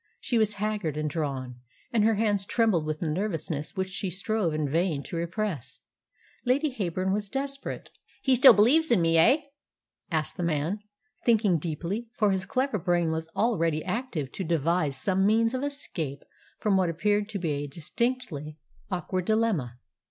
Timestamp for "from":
16.57-16.77